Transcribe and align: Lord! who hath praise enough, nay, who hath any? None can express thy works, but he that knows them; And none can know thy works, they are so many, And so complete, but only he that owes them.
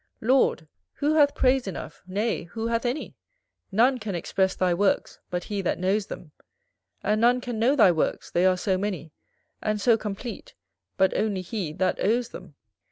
Lord! 0.21 0.67
who 0.93 1.13
hath 1.13 1.35
praise 1.35 1.67
enough, 1.67 2.01
nay, 2.07 2.45
who 2.45 2.65
hath 2.65 2.87
any? 2.87 3.15
None 3.71 3.99
can 3.99 4.15
express 4.15 4.55
thy 4.55 4.73
works, 4.73 5.19
but 5.29 5.43
he 5.43 5.61
that 5.61 5.77
knows 5.77 6.07
them; 6.07 6.31
And 7.03 7.21
none 7.21 7.39
can 7.39 7.59
know 7.59 7.75
thy 7.75 7.91
works, 7.91 8.31
they 8.31 8.47
are 8.47 8.57
so 8.57 8.79
many, 8.79 9.11
And 9.61 9.79
so 9.79 9.97
complete, 9.97 10.55
but 10.97 11.15
only 11.15 11.41
he 11.41 11.71
that 11.73 12.03
owes 12.03 12.29
them. 12.29 12.55